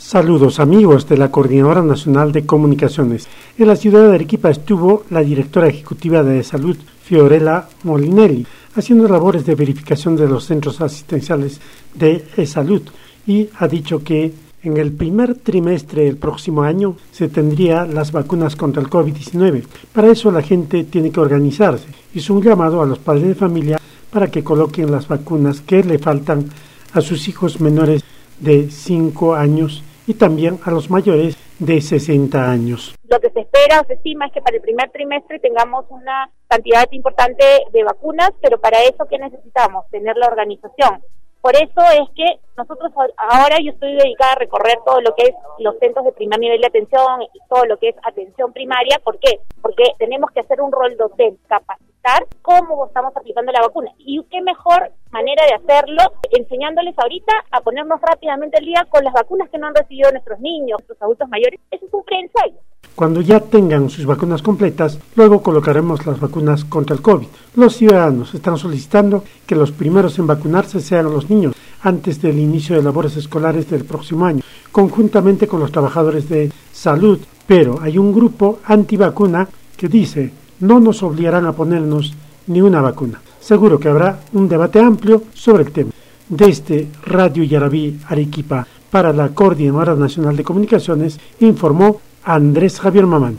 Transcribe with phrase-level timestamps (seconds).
[0.00, 3.28] Saludos amigos de la Coordinadora Nacional de Comunicaciones.
[3.58, 9.44] En la ciudad de Arequipa estuvo la directora ejecutiva de salud, Fiorella Molinelli, haciendo labores
[9.44, 11.60] de verificación de los centros asistenciales
[11.94, 12.80] de salud
[13.26, 14.32] y ha dicho que
[14.62, 19.64] en el primer trimestre del próximo año se tendría las vacunas contra el COVID-19.
[19.92, 21.88] Para eso la gente tiene que organizarse.
[22.14, 23.78] Hizo un llamado a los padres de familia
[24.10, 26.46] para que coloquen las vacunas que le faltan
[26.94, 28.02] a sus hijos menores
[28.40, 32.96] de 5 años y también a los mayores de 60 años.
[33.08, 36.28] Lo que se espera o se estima es que para el primer trimestre tengamos una
[36.48, 39.88] cantidad importante de vacunas, pero para eso, ¿qué necesitamos?
[39.90, 41.00] Tener la organización.
[41.40, 45.34] Por eso es que nosotros ahora yo estoy dedicada a recorrer todo lo que es
[45.60, 48.98] los centros de primer nivel de atención y todo lo que es atención primaria.
[49.04, 49.38] ¿Por qué?
[49.62, 53.92] Porque tenemos que hacer un rol docente, capacitar cómo estamos aplicando la vacuna.
[53.98, 59.12] Y qué mejor manera de hacerlo enseñándoles ahorita a ponernos rápidamente al día con las
[59.12, 61.60] vacunas que no han recibido nuestros niños, nuestros adultos mayores.
[61.70, 62.56] Eso es un preensayo.
[62.94, 67.26] Cuando ya tengan sus vacunas completas, luego colocaremos las vacunas contra el COVID.
[67.56, 72.76] Los ciudadanos están solicitando que los primeros en vacunarse sean los niños antes del inicio
[72.76, 77.18] de labores escolares del próximo año, conjuntamente con los trabajadores de salud.
[77.46, 82.12] Pero hay un grupo antivacuna que dice no nos obligarán a ponernos
[82.46, 83.22] ni una vacuna.
[83.40, 85.90] Seguro que habrá un debate amplio sobre el tema.
[86.28, 93.28] Desde Radio Yarabí Arequipa para la Coordinadora Nacional de Comunicaciones informó Andrés Javier Mamán.